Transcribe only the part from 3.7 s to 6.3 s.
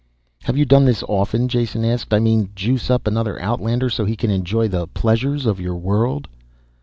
so he can enjoy the pleasures of your world?"